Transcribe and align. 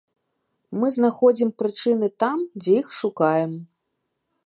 Мы 0.83 0.89
знаходзім 0.95 1.53
прычыны 1.63 2.07
там, 2.25 2.37
дзе 2.65 2.73
іх 2.83 2.87
шукаем. 3.05 3.51